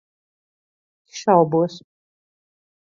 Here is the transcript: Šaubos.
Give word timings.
Šaubos. 1.19 1.73